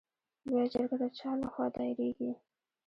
لویه 0.47 0.65
جرګه 0.73 0.95
د 1.01 1.05
چا 1.17 1.31
له 1.41 1.47
خوا 1.53 1.65
دایریږي؟ 1.75 2.31